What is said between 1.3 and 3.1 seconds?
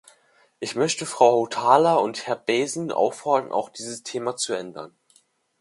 Hautala und Herrn Beysen